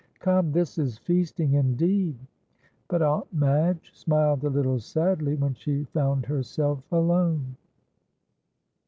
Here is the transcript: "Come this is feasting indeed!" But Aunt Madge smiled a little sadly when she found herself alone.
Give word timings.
"Come 0.19 0.51
this 0.51 0.79
is 0.79 0.97
feasting 0.97 1.53
indeed!" 1.53 2.17
But 2.87 3.03
Aunt 3.03 3.31
Madge 3.31 3.91
smiled 3.93 4.43
a 4.43 4.49
little 4.49 4.79
sadly 4.79 5.35
when 5.35 5.53
she 5.53 5.83
found 5.93 6.25
herself 6.25 6.81
alone. 6.91 7.55